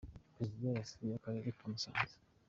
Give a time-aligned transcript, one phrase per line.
[0.35, 2.15] perezida yasuye akarere ka musanze.